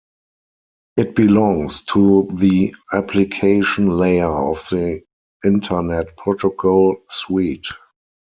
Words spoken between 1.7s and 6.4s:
to the application layer of the Internet